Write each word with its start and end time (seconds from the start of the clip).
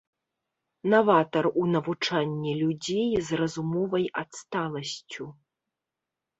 Наватар 0.93 1.47
у 1.63 1.65
навучанні 1.73 2.53
людзей 2.63 3.09
з 3.29 3.41
разумовай 3.43 4.05
адсталасцю. 4.25 5.33